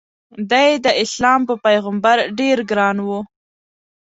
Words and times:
د 0.49 0.51
ی 0.71 0.73
داسلام 0.85 1.41
په 1.49 1.55
پیغمبر 1.65 2.17
ډېر 2.39 2.57
ګران 2.71 2.97
و. 3.05 3.09